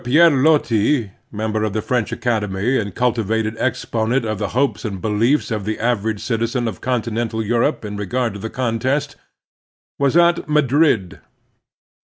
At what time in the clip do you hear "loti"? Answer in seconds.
0.31-1.11